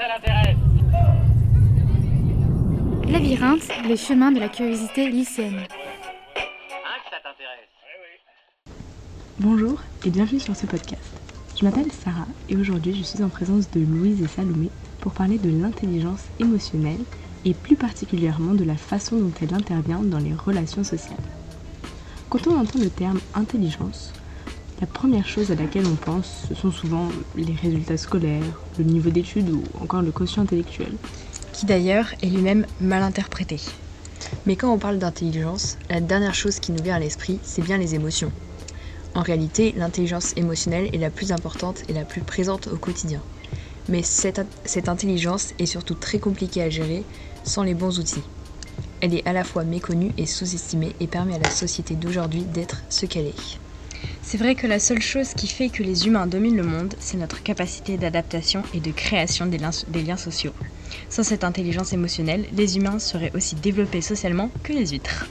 [0.00, 0.56] ça l'intéresse
[3.06, 5.58] Labyrinthe, les chemins de la curiosité lycéenne.
[5.58, 7.68] Hein, que ça t'intéresse
[9.40, 11.02] Bonjour et bienvenue sur ce podcast.
[11.58, 15.36] Je m'appelle Sarah et aujourd'hui je suis en présence de Louise et Salomé pour parler
[15.36, 17.04] de l'intelligence émotionnelle
[17.44, 21.18] et plus particulièrement de la façon dont elle intervient dans les relations sociales.
[22.30, 24.14] Quand on entend le terme intelligence,
[24.80, 29.10] la première chose à laquelle on pense, ce sont souvent les résultats scolaires, le niveau
[29.10, 30.96] d'études ou encore le quotient intellectuel.
[31.52, 33.60] qui d'ailleurs est lui-même mal interprété.
[34.46, 37.76] Mais quand on parle d'intelligence, la dernière chose qui nous vient à l'esprit, c'est bien
[37.76, 38.32] les émotions.
[39.14, 43.20] En réalité, l'intelligence émotionnelle est la plus importante et la plus présente au quotidien.
[43.88, 44.38] Mais cette,
[44.88, 47.04] intelligence est surtout très compliquée à gérer
[47.42, 48.22] sans les bons outils.
[49.00, 52.82] Elle est à la fois méconnue et sous-estimée et permet à la société d'aujourd'hui d'être
[52.88, 53.58] ce qu'elle est.
[54.22, 57.16] C'est vrai que la seule chose qui fait que les humains dominent le monde, c'est
[57.16, 60.52] notre capacité d'adaptation et de création des liens, sociaux.
[61.08, 65.26] Sans cette intelligence émotionnelle, les humains seraient aussi développés socialement que les huîtres.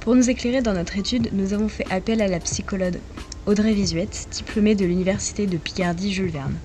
[0.00, 2.98] Pour nous éclairer dans notre étude, nous avons fait appel à la psychologue
[3.46, 6.56] Audrey Visuette, diplômée de l'université de Picardie Jules Verne.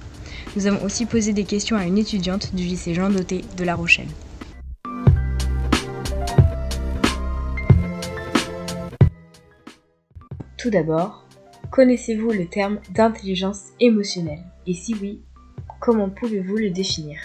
[0.56, 3.76] Nous avons aussi posé des questions à une étudiante du lycée Jean Doté de La
[3.76, 4.08] Rochelle.
[10.58, 11.27] Tout d'abord,
[11.72, 14.44] connaissez-vous le terme d'intelligence émotionnelle?
[14.66, 15.22] Et si oui,
[15.80, 17.20] comment pouvez-vous le définir?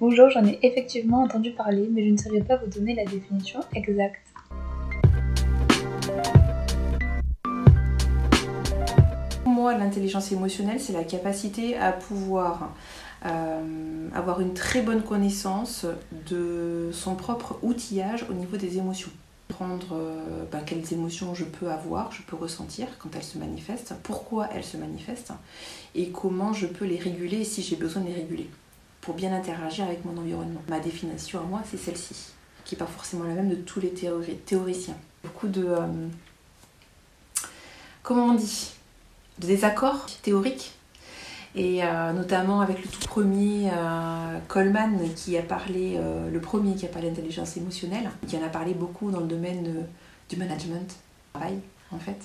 [0.00, 3.60] Bonjour, j'en ai effectivement entendu parler, mais je ne saurais pas vous donner la définition
[3.74, 4.20] exacte.
[9.42, 12.74] Pour moi, l'intelligence émotionnelle, c'est la capacité à pouvoir
[13.24, 15.86] euh, avoir une très bonne connaissance
[16.30, 19.10] de son propre outillage au niveau des émotions.
[19.92, 24.48] Euh, ben, quelles émotions je peux avoir, je peux ressentir quand elles se manifestent, pourquoi
[24.52, 25.32] elles se manifestent
[25.94, 28.50] et comment je peux les réguler si j'ai besoin de les réguler
[29.00, 30.62] pour bien interagir avec mon environnement.
[30.68, 32.14] Ma définition à moi, c'est celle-ci,
[32.64, 34.96] qui n'est pas forcément la même de tous les théori- théoriciens.
[35.22, 35.64] Beaucoup de...
[35.64, 36.08] euh,
[38.02, 38.72] comment on dit?
[39.38, 40.72] De désaccords théoriques.
[41.56, 46.74] Et euh, notamment avec le tout premier euh, Coleman qui a parlé, euh, le premier
[46.74, 49.86] qui a parlé d'intelligence émotionnelle, qui en a parlé beaucoup dans le domaine
[50.28, 50.96] du management,
[51.32, 51.58] travail
[51.92, 52.18] en fait.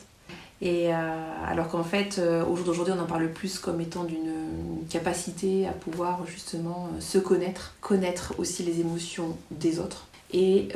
[0.61, 4.17] Et alors qu'en fait, au jour d'aujourd'hui, on en parle plus comme étant d'une
[4.81, 10.67] une capacité à pouvoir justement se connaître, connaître aussi les émotions des autres et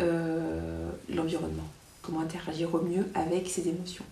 [1.10, 1.68] l'environnement.
[2.02, 4.06] Comment interagir au mieux avec ces émotions.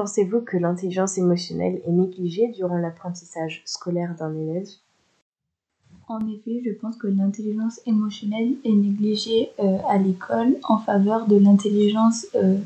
[0.00, 4.66] Pensez-vous que l'intelligence émotionnelle est négligée durant l'apprentissage scolaire d'un élève?
[6.08, 11.36] En effet, je pense que l'intelligence émotionnelle est négligée euh, à l'école en faveur de
[11.36, 12.56] l'intelligence euh,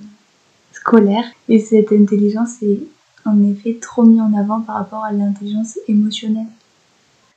[0.70, 1.24] scolaire.
[1.48, 2.78] Et cette intelligence est
[3.24, 6.46] en effet trop mise en avant par rapport à l'intelligence émotionnelle.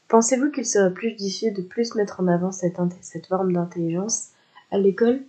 [0.10, 2.78] Pensez-vous qu'il serait plus judicieux de plus mettre en avant cette,
[3.28, 4.28] forme d'intelligence
[4.70, 5.22] à l'école?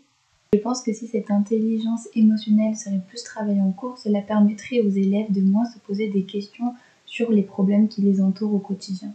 [0.54, 4.88] Je pense que si cette intelligence émotionnelle serait plus travaillée en cours, cela permettrait aux
[4.88, 9.12] élèves de moins se poser des questions sur les problèmes qui les entourent au quotidien.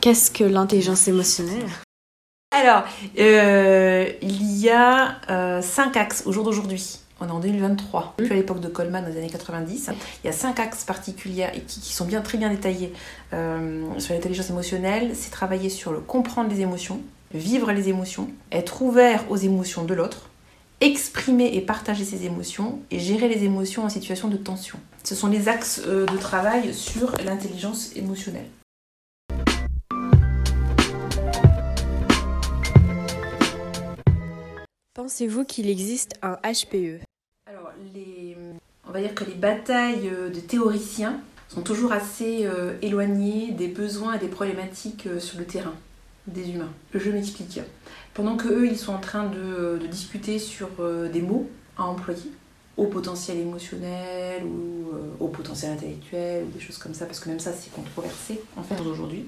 [0.00, 1.68] Qu'est-ce que l'intelligence émotionnelle?
[2.52, 2.84] Alors,
[3.18, 7.00] euh, il y a euh, cinq axes au jour d'aujourd'hui.
[7.22, 8.14] On est en 2023.
[8.18, 9.90] Depuis à l'époque de Coleman, dans les années 90,
[10.24, 12.92] il y a cinq axes particuliers qui, qui sont bien très bien détaillés
[13.32, 15.12] euh, sur l'intelligence émotionnelle.
[15.14, 17.00] C'est travailler sur le comprendre les émotions,
[17.32, 20.30] vivre les émotions, être ouvert aux émotions de l'autre,
[20.80, 24.80] exprimer et partager ses émotions et gérer les émotions en situation de tension.
[25.04, 28.48] Ce sont les axes euh, de travail sur l'intelligence émotionnelle.
[34.94, 37.00] Pensez-vous qu'il existe un HPE
[37.94, 38.36] les,
[38.88, 43.68] on va dire que les batailles euh, de théoriciens sont toujours assez euh, éloignées des
[43.68, 45.74] besoins et des problématiques euh, sur le terrain
[46.26, 46.70] des humains.
[46.94, 47.60] Je m'explique.
[48.14, 50.68] Pendant que eux, ils sont en train de, discuter sur
[51.12, 52.30] des mots à employer,
[52.76, 57.40] au potentiel émotionnel ou au potentiel intellectuel ou des choses comme ça, parce que même
[57.40, 59.24] ça, c'est controversé en fait aujourd'hui.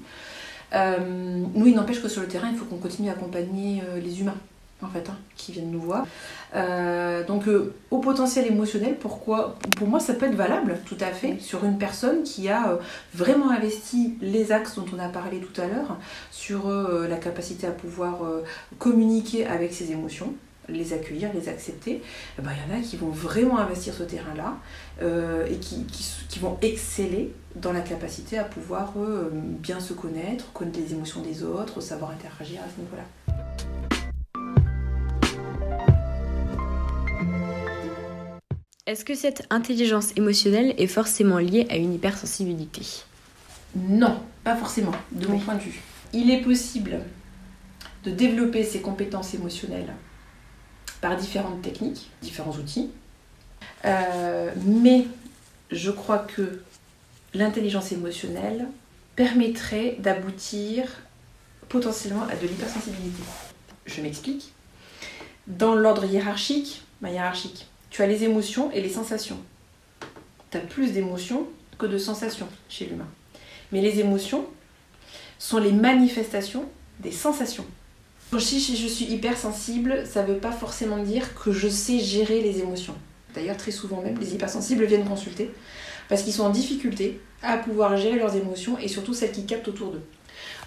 [0.73, 4.37] Nous, il n'empêche que sur le terrain, il faut qu'on continue à accompagner les humains
[4.85, 6.07] en fait, hein, qui viennent nous voir.
[6.55, 11.11] Euh, donc euh, au potentiel émotionnel, pourquoi Pour moi, ça peut être valable tout à
[11.11, 12.77] fait sur une personne qui a euh,
[13.13, 15.99] vraiment investi les axes dont on a parlé tout à l'heure,
[16.31, 18.21] sur la capacité à pouvoir
[18.79, 20.35] communiquer avec ses émotions,
[20.69, 22.03] les accueillir, les accepter,
[22.39, 24.57] eh ben, il y en a qui vont vraiment investir ce terrain-là
[25.47, 25.85] et qui,
[26.29, 28.93] qui, vont exceller dans la capacité à pouvoir
[29.33, 33.24] bien se connaître, connaître les émotions des autres, savoir interagir à ce niveau-là.
[38.87, 42.83] Est-ce que cette intelligence émotionnelle est forcément liée à une hypersensibilité?
[43.75, 45.81] Non, pas forcément, de mon point de vue.
[46.13, 47.01] Il est possible
[48.05, 49.95] de développer ses compétences émotionnelles
[51.01, 52.91] par différentes techniques, différents outils.
[53.87, 55.07] Euh, mais
[55.71, 56.61] je crois que
[57.33, 58.69] l'intelligence émotionnelle
[59.17, 60.85] permettrait d'aboutir
[61.71, 63.23] potentiellement à de l'hypersensibilité.
[63.87, 64.53] Je m'explique.
[65.47, 69.39] Dans l'ordre hiérarchique, bah, hiérarchique, tu as les émotions et les sensations.
[70.51, 71.47] Tu as plus d'émotions
[71.79, 73.07] que de sensations chez l'humain.
[73.71, 74.47] Mais les émotions
[75.39, 76.65] sont les manifestations
[76.99, 77.65] des sensations.
[78.37, 82.59] Si je suis hypersensible, ça ne veut pas forcément dire que je sais gérer les
[82.59, 82.97] émotions.
[83.33, 85.53] D'ailleurs, très souvent même, les hypersensibles viennent consulter
[86.09, 89.69] parce qu'ils sont en difficulté à pouvoir gérer leurs émotions et surtout celles qui captent
[89.69, 90.05] autour d'eux.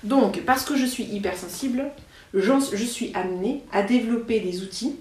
[0.05, 1.91] Donc, parce que je suis hypersensible,
[2.33, 4.95] je suis amenée à développer des outils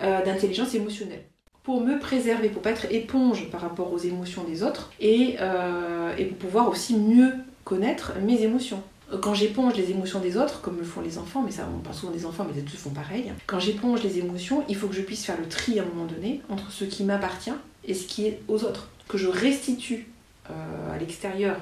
[0.00, 1.24] euh, d'intelligence émotionnelle
[1.68, 6.16] pour me préserver, pour pas être éponge par rapport aux émotions des autres et, euh,
[6.16, 7.34] et pour pouvoir aussi mieux
[7.64, 8.82] connaître mes émotions.
[9.20, 11.94] Quand j'éponge les émotions des autres, comme le font les enfants, mais ça on parle
[11.94, 13.34] souvent des enfants, mais les adultes font pareil.
[13.46, 16.06] Quand j'éponge les émotions, il faut que je puisse faire le tri à un moment
[16.06, 17.52] donné entre ce qui m'appartient
[17.84, 18.88] et ce qui est aux autres.
[19.06, 20.06] Que je restitue
[20.48, 21.58] euh, à l'extérieur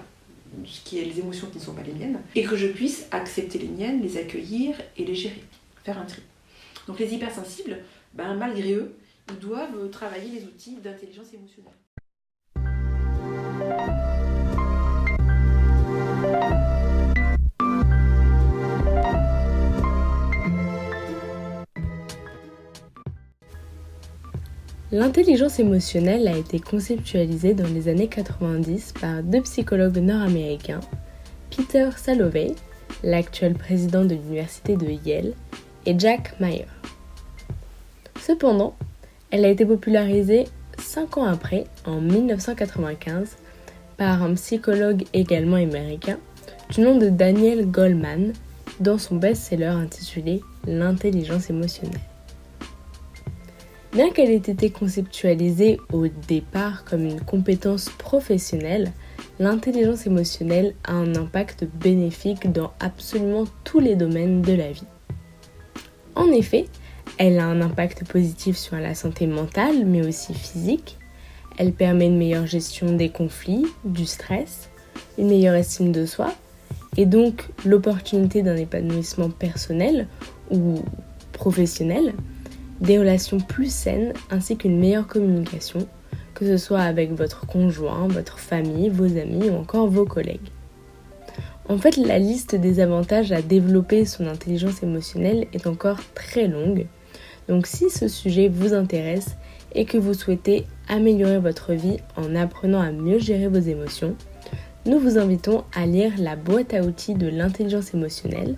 [0.64, 3.08] ce qui est les émotions qui ne sont pas les miennes, et que je puisse
[3.10, 5.42] accepter les miennes, les accueillir et les gérer,
[5.82, 6.22] faire un tri.
[6.86, 7.78] Donc les hypersensibles,
[8.14, 8.94] ben, malgré eux,
[9.34, 11.72] doivent travailler les outils d'intelligence émotionnelle.
[24.92, 30.80] L'intelligence émotionnelle a été conceptualisée dans les années 90 par deux psychologues nord-américains,
[31.50, 32.54] Peter Salovey,
[33.02, 35.34] l'actuel président de l'université de Yale,
[35.86, 36.66] et Jack Mayer.
[38.20, 38.76] Cependant,
[39.30, 40.44] elle a été popularisée
[40.78, 43.36] cinq ans après, en 1995,
[43.96, 46.18] par un psychologue également américain
[46.70, 48.32] du nom de Daniel Goleman
[48.80, 52.00] dans son best-seller intitulé L'intelligence émotionnelle.
[53.92, 58.92] Bien qu'elle ait été conceptualisée au départ comme une compétence professionnelle,
[59.38, 64.84] l'intelligence émotionnelle a un impact bénéfique dans absolument tous les domaines de la vie.
[66.14, 66.66] En effet,
[67.18, 70.98] elle a un impact positif sur la santé mentale mais aussi physique.
[71.58, 74.68] Elle permet une meilleure gestion des conflits, du stress,
[75.18, 76.32] une meilleure estime de soi
[76.96, 80.08] et donc l'opportunité d'un épanouissement personnel
[80.50, 80.82] ou
[81.32, 82.14] professionnel
[82.80, 85.86] des relations plus saines ainsi qu'une meilleure communication,
[86.34, 90.50] que ce soit avec votre conjoint, votre famille, vos amis ou encore vos collègues.
[91.68, 96.86] En fait, la liste des avantages à développer son intelligence émotionnelle est encore très longue.
[97.48, 99.36] Donc si ce sujet vous intéresse
[99.72, 104.16] et que vous souhaitez améliorer votre vie en apprenant à mieux gérer vos émotions,
[104.84, 108.56] nous vous invitons à lire la boîte à outils de l'intelligence émotionnelle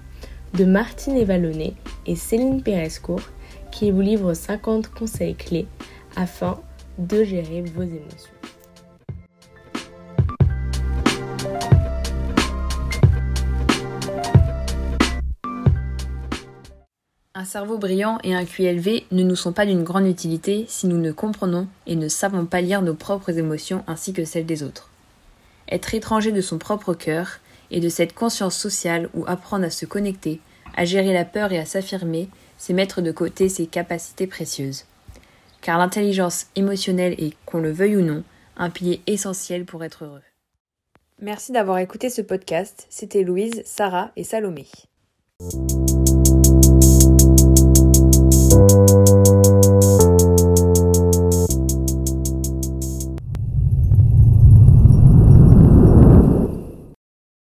[0.54, 1.74] de Martine Evaloné
[2.06, 3.22] et Céline Pérez-Court
[3.70, 5.66] qui vous livre 50 conseils clés
[6.16, 6.60] afin
[6.98, 8.37] de gérer vos émotions.
[17.38, 20.88] Un cerveau brillant et un QI élevé ne nous sont pas d'une grande utilité si
[20.88, 24.64] nous ne comprenons et ne savons pas lire nos propres émotions ainsi que celles des
[24.64, 24.90] autres.
[25.70, 27.38] Être étranger de son propre cœur
[27.70, 30.40] et de cette conscience sociale ou apprendre à se connecter,
[30.74, 34.84] à gérer la peur et à s'affirmer c'est mettre de côté ses capacités précieuses.
[35.60, 38.24] Car l'intelligence émotionnelle est, qu'on le veuille ou non,
[38.56, 40.22] un pilier essentiel pour être heureux.
[41.20, 42.88] Merci d'avoir écouté ce podcast.
[42.90, 44.66] C'était Louise, Sarah et Salomé.
[48.58, 48.87] You